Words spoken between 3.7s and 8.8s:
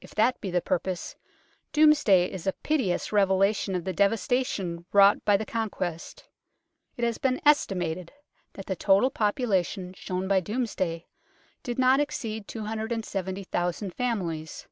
of the devastation wrought by the Conquest. It has been estimated that the